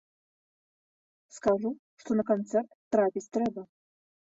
[1.37, 1.71] Скажу,
[2.03, 3.61] што на канцэрт трапіць трэба!